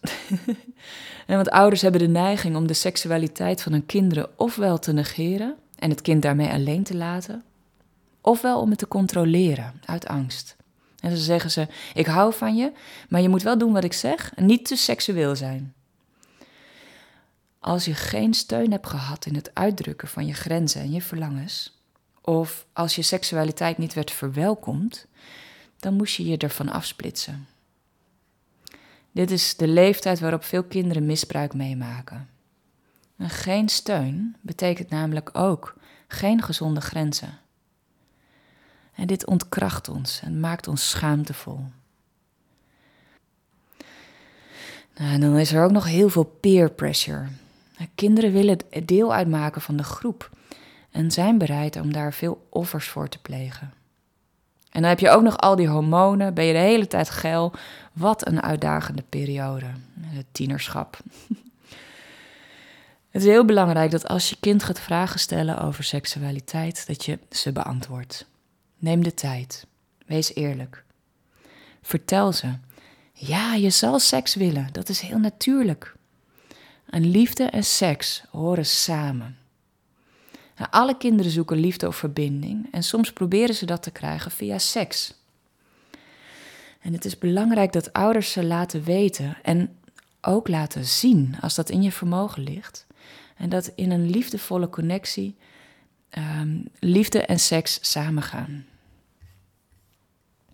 [1.27, 5.55] en want ouders hebben de neiging om de seksualiteit van hun kinderen ofwel te negeren
[5.75, 7.43] en het kind daarmee alleen te laten,
[8.21, 10.55] ofwel om het te controleren uit angst.
[10.99, 12.71] En dan zeggen ze: Ik hou van je,
[13.09, 15.73] maar je moet wel doen wat ik zeg en niet te seksueel zijn.
[17.59, 21.81] Als je geen steun hebt gehad in het uitdrukken van je grenzen en je verlangens,
[22.21, 25.07] of als je seksualiteit niet werd verwelkomd,
[25.79, 27.47] dan moest je je ervan afsplitsen.
[29.11, 32.29] Dit is de leeftijd waarop veel kinderen misbruik meemaken.
[33.17, 35.75] En geen steun betekent namelijk ook
[36.07, 37.39] geen gezonde grenzen.
[38.93, 41.65] En dit ontkracht ons en maakt ons schaamtevol.
[44.97, 47.27] Nou, en dan is er ook nog heel veel peer pressure.
[47.95, 50.29] Kinderen willen deel uitmaken van de groep
[50.91, 53.73] en zijn bereid om daar veel offers voor te plegen.
[54.71, 57.53] En dan heb je ook nog al die hormonen, ben je de hele tijd geil.
[57.93, 59.65] Wat een uitdagende periode,
[59.99, 60.97] het tienerschap.
[63.11, 67.19] Het is heel belangrijk dat als je kind gaat vragen stellen over seksualiteit, dat je
[67.29, 68.25] ze beantwoordt.
[68.77, 69.65] Neem de tijd.
[70.05, 70.83] Wees eerlijk.
[71.81, 72.53] Vertel ze.
[73.13, 74.69] Ja, je zal seks willen.
[74.71, 75.95] Dat is heel natuurlijk.
[76.89, 79.37] En liefde en seks horen samen.
[80.57, 84.57] Nou, alle kinderen zoeken liefde of verbinding en soms proberen ze dat te krijgen via
[84.57, 85.13] seks.
[86.81, 89.77] En het is belangrijk dat ouders ze laten weten en
[90.21, 92.85] ook laten zien als dat in je vermogen ligt.
[93.35, 95.35] En dat in een liefdevolle connectie
[96.17, 98.65] um, liefde en seks samengaan.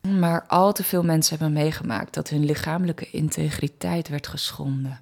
[0.01, 5.01] Maar al te veel mensen hebben meegemaakt dat hun lichamelijke integriteit werd geschonden.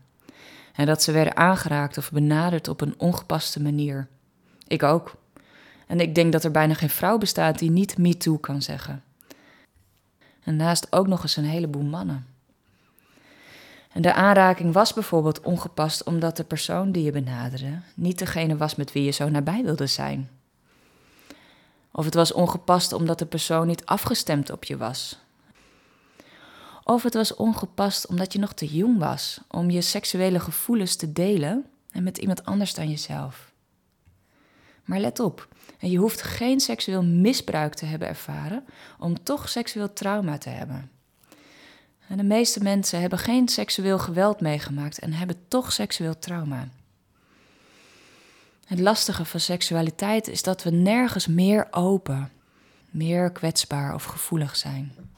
[0.74, 4.08] En dat ze werden aangeraakt of benaderd op een ongepaste manier.
[4.68, 5.16] Ik ook.
[5.88, 9.04] En ik denk dat er bijna geen vrouw bestaat die niet me too kan zeggen.
[10.44, 12.26] En naast ook nog eens een heleboel mannen.
[13.92, 18.76] En de aanraking was bijvoorbeeld ongepast omdat de persoon die je benaderde niet degene was
[18.76, 20.30] met wie je zo nabij wilde zijn.
[21.92, 25.20] Of het was ongepast omdat de persoon niet afgestemd op je was.
[26.92, 31.12] Of het was ongepast omdat je nog te jong was om je seksuele gevoelens te
[31.12, 33.52] delen en met iemand anders dan jezelf.
[34.84, 35.48] Maar let op,
[35.80, 38.66] je hoeft geen seksueel misbruik te hebben ervaren
[39.00, 40.92] om toch seksueel trauma te hebben.
[42.08, 46.68] En de meeste mensen hebben geen seksueel geweld meegemaakt en hebben toch seksueel trauma.
[48.66, 52.32] Het lastige van seksualiteit is dat we nergens meer open,
[52.90, 55.11] meer kwetsbaar of gevoelig zijn.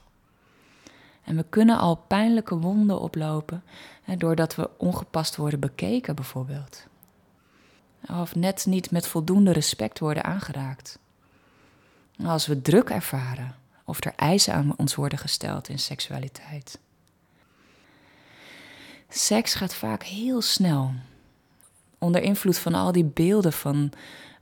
[1.23, 3.63] En we kunnen al pijnlijke wonden oplopen
[4.03, 6.85] hè, doordat we ongepast worden bekeken, bijvoorbeeld.
[8.09, 10.99] Of net niet met voldoende respect worden aangeraakt.
[12.25, 13.55] Als we druk ervaren
[13.85, 16.79] of er eisen aan ons worden gesteld in seksualiteit.
[19.09, 20.93] Seks gaat vaak heel snel
[21.97, 23.91] onder invloed van al die beelden van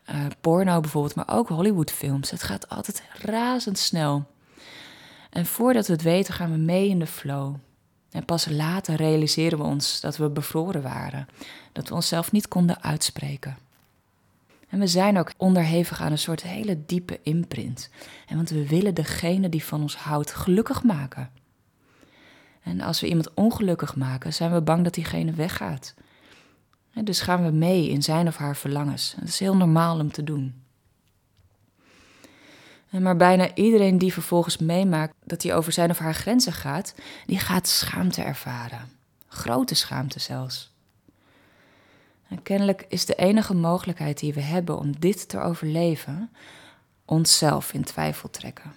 [0.10, 2.32] uh, porno bijvoorbeeld, maar ook Hollywoodfilms.
[2.32, 4.26] Het gaat altijd razendsnel.
[5.32, 7.56] En voordat we het weten gaan we mee in de flow.
[8.12, 11.28] En pas later realiseren we ons dat we bevroren waren,
[11.72, 13.58] dat we onszelf niet konden uitspreken.
[14.70, 17.89] En we zijn ook onderhevig aan een soort hele diepe imprint.
[18.28, 21.30] En want we willen degene die van ons houdt gelukkig maken.
[22.63, 25.94] En als we iemand ongelukkig maken, zijn we bang dat diegene weggaat.
[26.94, 29.15] Dus gaan we mee in zijn of haar verlangens.
[29.20, 30.61] Dat is heel normaal om te doen.
[32.99, 36.93] Maar bijna iedereen die vervolgens meemaakt dat hij over zijn of haar grenzen gaat,
[37.25, 38.89] die gaat schaamte ervaren.
[39.27, 40.71] grote schaamte zelfs.
[42.27, 46.30] En kennelijk is de enige mogelijkheid die we hebben om dit te overleven,
[47.06, 48.71] onszelf in twijfel trekken.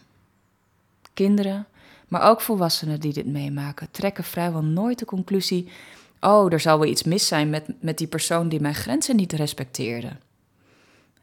[1.14, 1.66] Kinderen,
[2.08, 5.68] maar ook volwassenen die dit meemaken, trekken vrijwel nooit de conclusie:
[6.20, 9.32] Oh, er zal wel iets mis zijn met, met die persoon die mijn grenzen niet
[9.32, 10.16] respecteerde.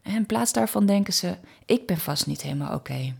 [0.02, 1.36] En in plaats daarvan denken ze:
[1.66, 3.14] Ik ben vast niet helemaal oké.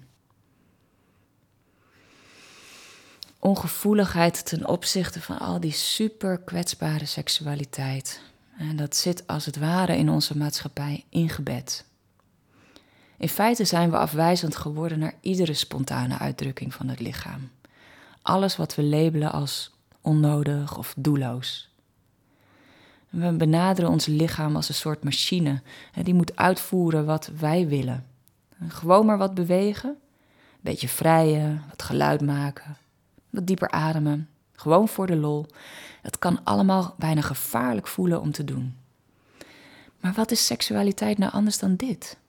[3.39, 8.21] Ongevoeligheid ten opzichte van al die super kwetsbare seksualiteit.
[8.59, 11.85] En dat zit als het ware in onze maatschappij ingebed.
[13.17, 17.51] In feite zijn we afwijzend geworden naar iedere spontane uitdrukking van het lichaam.
[18.23, 21.72] Alles wat we labelen als onnodig of doelloos.
[23.13, 25.63] We benaderen ons lichaam als een soort machine
[26.03, 28.07] die moet uitvoeren wat wij willen.
[28.69, 32.77] Gewoon maar wat bewegen, een beetje vrijen, wat geluid maken,
[33.31, 35.47] wat dieper ademen, gewoon voor de lol.
[36.03, 38.77] Het kan allemaal bijna gevaarlijk voelen om te doen.
[40.01, 42.21] Maar wat is seksualiteit nou anders dan dit?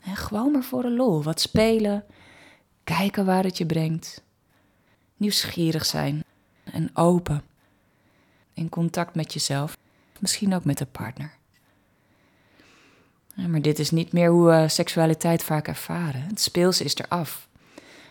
[0.00, 2.04] gewoon maar voor de lol, wat spelen,
[2.84, 4.22] kijken waar het je brengt,
[5.16, 6.24] nieuwsgierig zijn
[6.64, 7.42] en open,
[8.54, 9.76] in contact met jezelf,
[10.18, 11.32] misschien ook met een partner.
[13.34, 16.22] maar dit is niet meer hoe we seksualiteit vaak ervaren.
[16.22, 17.48] Het speels is eraf.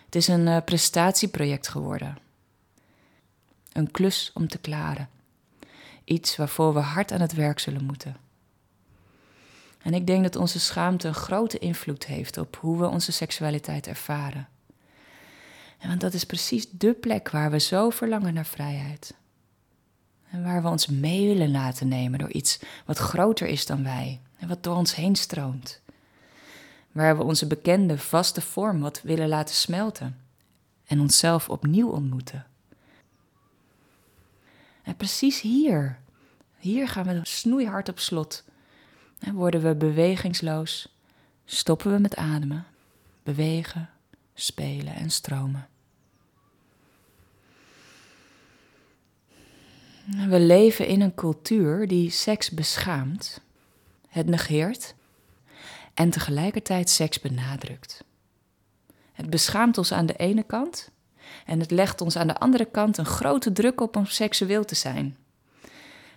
[0.04, 2.18] Het is een uh, prestatieproject geworden.
[3.72, 5.08] Een klus om te klaren.
[6.04, 8.16] Iets waarvoor we hard aan het werk zullen moeten.
[9.82, 13.86] En ik denk dat onze schaamte een grote invloed heeft op hoe we onze seksualiteit
[13.86, 14.48] ervaren.
[15.78, 19.14] En want dat is precies de plek waar we zo verlangen naar vrijheid.
[20.34, 24.20] En waar we ons mee willen laten nemen door iets wat groter is dan wij
[24.36, 25.80] en wat door ons heen stroomt.
[26.92, 30.20] Waar we onze bekende, vaste vorm wat willen laten smelten
[30.86, 32.46] en onszelf opnieuw ontmoeten.
[34.82, 35.98] En precies hier,
[36.58, 38.44] hier gaan we snoeihard op slot.
[39.18, 40.96] En worden we bewegingsloos,
[41.44, 42.66] stoppen we met ademen,
[43.22, 43.90] bewegen,
[44.34, 45.68] spelen en stromen.
[50.06, 53.40] We leven in een cultuur die seks beschaamt,
[54.08, 54.94] het negeert
[55.94, 58.04] en tegelijkertijd seks benadrukt.
[59.12, 60.90] Het beschaamt ons aan de ene kant
[61.46, 64.74] en het legt ons aan de andere kant een grote druk op om seksueel te
[64.74, 65.16] zijn.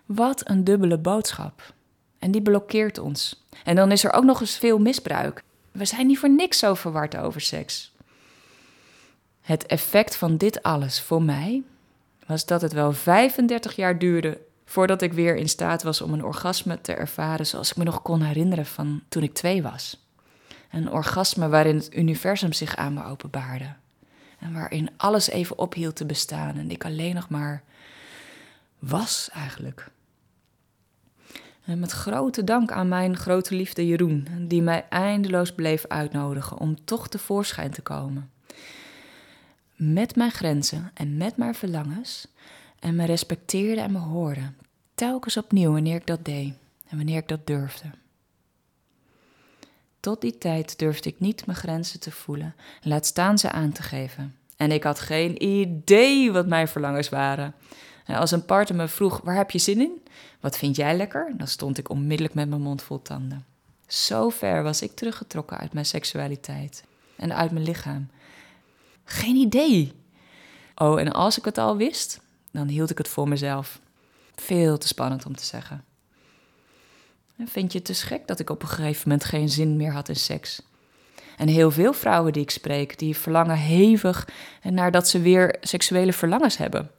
[0.05, 1.73] Wat een dubbele boodschap.
[2.19, 3.45] En die blokkeert ons.
[3.63, 5.43] En dan is er ook nog eens veel misbruik.
[5.71, 7.95] We zijn niet voor niks zo verward over seks.
[9.41, 11.63] Het effect van dit alles voor mij
[12.27, 16.23] was dat het wel 35 jaar duurde voordat ik weer in staat was om een
[16.23, 20.05] orgasme te ervaren zoals ik me nog kon herinneren van toen ik twee was.
[20.71, 23.73] Een orgasme waarin het universum zich aan me openbaarde.
[24.39, 27.63] En waarin alles even ophield te bestaan en ik alleen nog maar
[28.79, 29.89] was eigenlijk.
[31.65, 36.85] En met grote dank aan mijn grote liefde Jeroen, die mij eindeloos bleef uitnodigen om
[36.85, 38.29] toch tevoorschijn te komen.
[39.77, 42.27] Met mijn grenzen en met mijn verlangens
[42.79, 44.51] en me respecteerde en me hoorde,
[44.95, 46.53] telkens opnieuw wanneer ik dat deed
[46.89, 47.87] en wanneer ik dat durfde.
[49.99, 53.83] Tot die tijd durfde ik niet mijn grenzen te voelen, laat staan ze aan te
[53.83, 54.35] geven.
[54.55, 57.53] En ik had geen idee wat mijn verlangens waren.
[58.07, 60.03] Als een partner me vroeg: waar heb je zin in?
[60.39, 61.33] Wat vind jij lekker?
[61.37, 63.45] Dan stond ik onmiddellijk met mijn mond vol tanden.
[63.87, 66.83] Zo ver was ik teruggetrokken uit mijn seksualiteit
[67.15, 68.09] en uit mijn lichaam.
[69.09, 69.93] Geen idee.
[70.75, 72.19] Oh, en als ik het al wist,
[72.51, 73.79] dan hield ik het voor mezelf.
[74.35, 75.83] Veel te spannend om te zeggen.
[77.45, 80.09] Vind je het dus gek dat ik op een gegeven moment geen zin meer had
[80.09, 80.61] in seks?
[81.37, 84.27] En heel veel vrouwen die ik spreek, die verlangen hevig
[84.61, 86.91] naar dat ze weer seksuele verlangens hebben.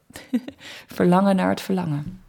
[0.96, 2.22] verlangen naar het verlangen.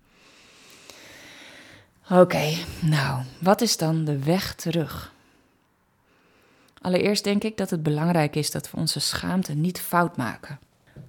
[2.09, 5.13] Oké, nou, wat is dan de weg terug?
[6.81, 10.59] Allereerst denk ik dat het belangrijk is dat we onze schaamte niet fout maken.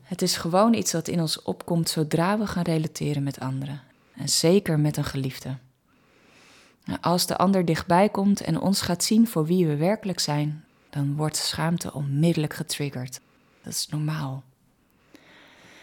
[0.02, 3.80] Het is gewoon iets dat in ons opkomt zodra we gaan relateren met anderen.
[4.14, 5.56] En zeker met een geliefde.
[7.00, 11.16] Als de ander dichtbij komt en ons gaat zien voor wie we werkelijk zijn, dan
[11.16, 13.20] wordt schaamte onmiddellijk getriggerd.
[13.62, 14.42] Dat is normaal.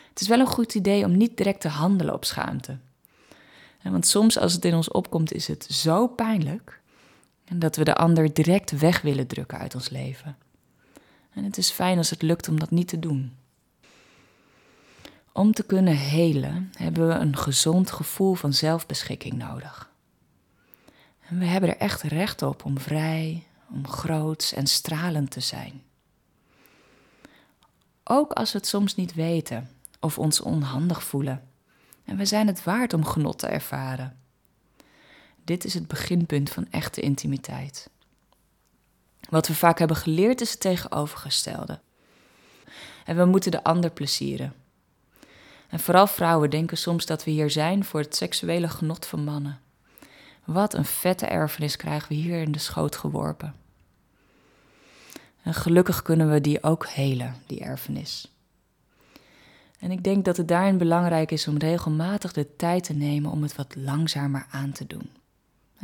[0.09, 2.77] Het is wel een goed idee om niet direct te handelen op schaamte.
[3.83, 6.81] Want soms als het in ons opkomt is het zo pijnlijk
[7.53, 10.37] dat we de ander direct weg willen drukken uit ons leven.
[11.33, 13.37] En het is fijn als het lukt om dat niet te doen.
[15.31, 19.91] Om te kunnen helen hebben we een gezond gevoel van zelfbeschikking nodig.
[21.29, 25.81] En we hebben er echt recht op om vrij, om groots en stralend te zijn.
[28.03, 29.69] Ook als we het soms niet weten
[29.99, 31.49] of ons onhandig voelen.
[32.03, 34.17] En we zijn het waard om genot te ervaren.
[35.47, 37.89] Dit is het beginpunt van echte intimiteit.
[39.29, 41.79] Wat we vaak hebben geleerd is het tegenovergestelde.
[43.05, 44.53] En we moeten de ander plezieren.
[45.69, 49.59] En vooral vrouwen denken soms dat we hier zijn voor het seksuele genot van mannen.
[50.45, 53.55] Wat een vette erfenis krijgen we hier in de schoot geworpen.
[55.41, 58.31] En gelukkig kunnen we die ook helen, die erfenis.
[59.79, 63.41] En ik denk dat het daarin belangrijk is om regelmatig de tijd te nemen om
[63.41, 65.09] het wat langzamer aan te doen.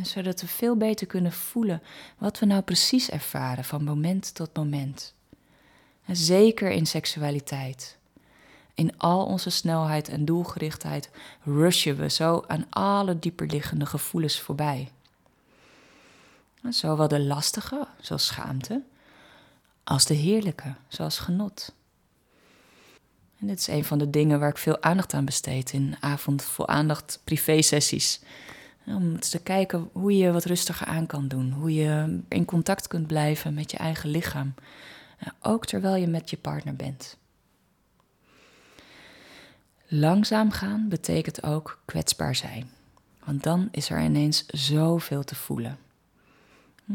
[0.01, 1.81] Zodat we veel beter kunnen voelen
[2.17, 5.13] wat we nou precies ervaren van moment tot moment.
[6.05, 7.97] En zeker in seksualiteit.
[8.73, 11.09] In al onze snelheid en doelgerichtheid
[11.43, 14.91] rushen we zo aan alle dieperliggende gevoelens voorbij.
[16.69, 18.81] Zowel de lastige, zoals schaamte,
[19.83, 21.73] als de heerlijke, zoals genot.
[23.39, 26.43] En dit is een van de dingen waar ik veel aandacht aan besteed in avond
[26.43, 28.19] vol aandacht privé-sessies.
[28.85, 31.51] Om te kijken hoe je wat rustiger aan kan doen.
[31.51, 34.53] Hoe je in contact kunt blijven met je eigen lichaam.
[35.41, 37.17] Ook terwijl je met je partner bent.
[39.87, 42.69] Langzaam gaan betekent ook kwetsbaar zijn.
[43.25, 45.77] Want dan is er ineens zoveel te voelen.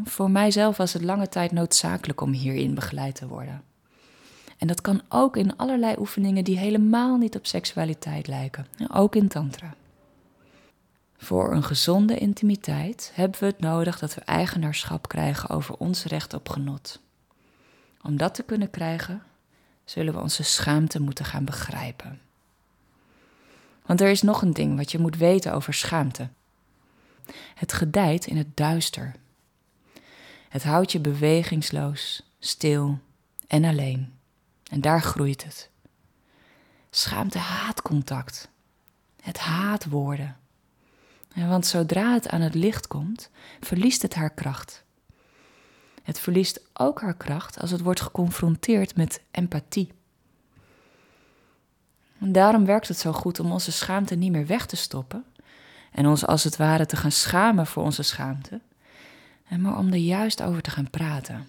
[0.05, 3.63] Voor mijzelf was het lange tijd noodzakelijk om hierin begeleid te worden.
[4.59, 9.29] En dat kan ook in allerlei oefeningen die helemaal niet op seksualiteit lijken, ook in
[9.29, 9.75] Tantra.
[11.19, 16.35] Voor een gezonde intimiteit hebben we het nodig dat we eigenaarschap krijgen over ons recht
[16.35, 17.01] op genot.
[18.03, 19.23] Om dat te kunnen krijgen,
[19.85, 22.21] zullen we onze schaamte moeten gaan begrijpen.
[23.87, 26.29] Want er is nog een ding wat je moet weten over schaamte.
[27.55, 29.15] Het gedijt in het duister.
[30.49, 32.99] Het houdt je bewegingsloos, stil
[33.47, 34.13] en alleen.
[34.71, 35.71] En daar groeit het.
[36.91, 38.49] Schaamte haat contact.
[39.23, 40.37] Het haat woorden.
[41.47, 43.31] Want zodra het aan het licht komt,
[43.61, 44.85] verliest het haar kracht.
[46.03, 49.93] Het verliest ook haar kracht als het wordt geconfronteerd met empathie.
[52.19, 55.25] Daarom werkt het zo goed om onze schaamte niet meer weg te stoppen
[55.93, 58.61] en ons als het ware te gaan schamen voor onze schaamte,
[59.59, 61.47] maar om er juist over te gaan praten.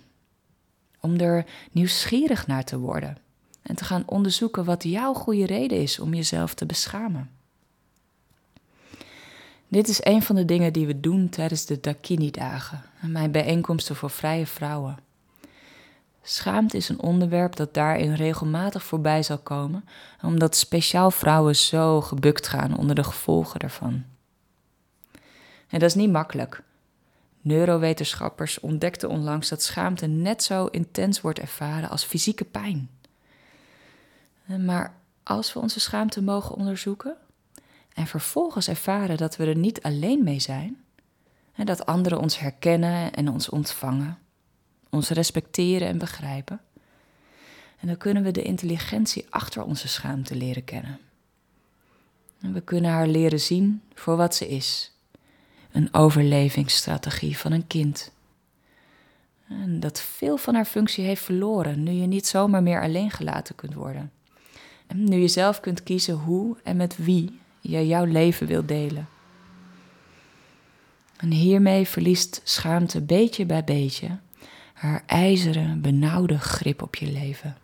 [1.00, 3.18] Om er nieuwsgierig naar te worden
[3.62, 7.39] en te gaan onderzoeken wat jouw goede reden is om jezelf te beschamen.
[9.72, 14.10] Dit is een van de dingen die we doen tijdens de Dakini-dagen, mijn bijeenkomsten voor
[14.10, 14.98] vrije vrouwen.
[16.22, 19.86] Schaamte is een onderwerp dat daarin regelmatig voorbij zal komen,
[20.22, 24.04] omdat speciaal vrouwen zo gebukt gaan onder de gevolgen daarvan.
[25.68, 26.64] En dat is niet makkelijk.
[27.42, 32.90] Neurowetenschappers ontdekten onlangs dat schaamte net zo intens wordt ervaren als fysieke pijn.
[34.46, 34.94] Maar
[35.24, 37.18] als we onze schaamte mogen onderzoeken
[37.94, 40.84] en vervolgens ervaren dat we er niet alleen mee zijn,
[41.54, 44.18] en dat anderen ons herkennen en ons ontvangen,
[44.90, 46.62] ons respecteren en begrijpen.
[47.80, 51.00] En dan kunnen we de intelligentie achter onze schaamte leren kennen.
[52.42, 54.92] En we kunnen haar leren zien voor wat ze is:
[55.72, 58.12] een overlevingsstrategie van een kind.
[59.48, 63.56] En dat veel van haar functie heeft verloren nu je niet zomaar meer alleen gelaten
[63.56, 64.12] kunt worden.
[64.88, 69.08] En nu je zelf kunt kiezen hoe en met wie je jouw leven wilt delen.
[71.18, 74.20] En hiermee verliest schaamte beetje bij beetje
[74.74, 77.58] haar ijzeren, benauwde grip op je leven.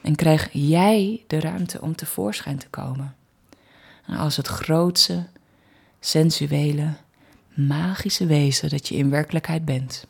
[0.00, 3.16] En krijg jij de ruimte om tevoorschijn te komen.
[4.06, 5.26] Als het grootste,
[6.00, 6.94] sensuele,
[7.54, 10.06] magische wezen dat je in werkelijkheid bent.